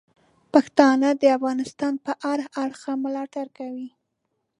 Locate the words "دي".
3.77-3.87